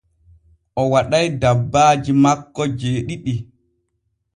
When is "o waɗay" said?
0.81-1.27